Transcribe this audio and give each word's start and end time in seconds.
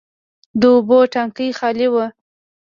د 0.59 0.61
اوبو 0.73 0.99
ټانکي 1.13 1.47
خالي 1.57 1.87
و. 1.93 1.95